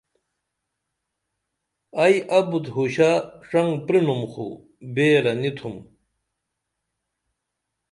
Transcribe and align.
ائی 2.03 2.15
ابُت 2.37 2.65
ہوشہ 2.75 3.09
ڇنگ 3.49 3.73
پرینُم 3.85 4.21
خو 4.31 4.47
بیرہ 4.93 5.33
نی 5.41 5.49
تُھم 5.57 5.75